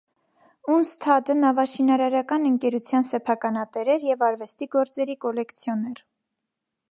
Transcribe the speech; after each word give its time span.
Ունսթադը 0.75 1.35
նավաշինարարական 1.41 2.47
ընկերության 2.51 3.05
սեփականատեր 3.09 3.93
էր 3.97 4.09
և 4.13 4.25
արվեստի 4.29 4.69
գործերի 4.77 5.19
կոլեկցիոներ։ 5.27 6.05